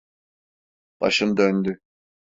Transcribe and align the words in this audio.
Başım 1.01 1.37
döndü. 1.37 1.79